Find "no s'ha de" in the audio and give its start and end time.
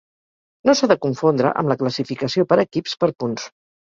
0.69-0.95